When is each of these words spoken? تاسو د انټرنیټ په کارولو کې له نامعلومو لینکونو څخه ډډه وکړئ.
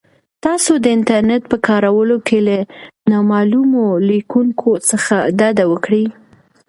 تاسو 0.45 0.71
د 0.79 0.85
انټرنیټ 0.95 1.43
په 1.51 1.57
کارولو 1.67 2.15
کې 2.27 2.37
له 2.47 2.57
نامعلومو 3.11 3.83
لینکونو 4.07 4.73
څخه 4.89 5.15
ډډه 5.37 5.65
وکړئ. 5.71 6.05